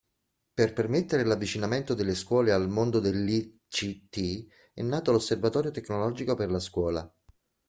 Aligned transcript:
Per 0.51 0.73
permettere 0.73 1.21
l'avvicinamento 1.23 1.93
delle 1.93 2.15
scuole 2.15 2.51
al 2.51 2.67
mondo 2.67 2.99
dell'ICT 2.99 4.47
è 4.73 4.81
nato 4.81 5.11
l'"Osservatorio 5.11 5.69
Tecnologico 5.69 6.33
per 6.33 6.49
la 6.49 6.57
Scuola". 6.59 7.13